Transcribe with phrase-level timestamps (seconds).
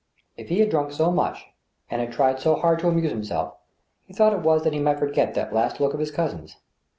[0.35, 1.45] If he had drunk so much
[1.91, 3.53] and had tried so hard to amuse himself,
[4.03, 6.57] he thought it was that he might forget that last look of his cousin's.